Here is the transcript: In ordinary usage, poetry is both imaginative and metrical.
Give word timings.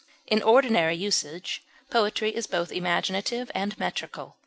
In 0.25 0.41
ordinary 0.41 0.95
usage, 0.95 1.61
poetry 1.91 2.35
is 2.35 2.47
both 2.47 2.71
imaginative 2.71 3.51
and 3.53 3.77
metrical. 3.77 4.37